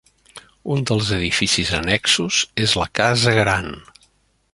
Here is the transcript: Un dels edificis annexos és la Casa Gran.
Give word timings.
Un 0.75 0.79
dels 0.91 1.11
edificis 1.17 1.73
annexos 1.79 2.39
és 2.65 2.73
la 2.83 2.87
Casa 3.01 3.35
Gran. 3.41 3.71